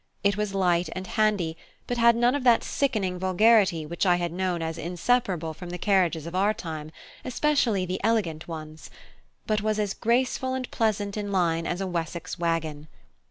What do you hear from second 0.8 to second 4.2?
and handy, but had none of that sickening vulgarity which I